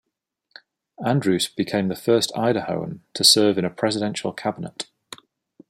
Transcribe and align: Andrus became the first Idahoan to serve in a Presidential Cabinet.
Andrus 1.05 1.47
became 1.47 1.87
the 1.89 1.95
first 1.95 2.31
Idahoan 2.33 3.01
to 3.13 3.23
serve 3.23 3.59
in 3.59 3.65
a 3.65 3.69
Presidential 3.69 4.33
Cabinet. 4.33 4.87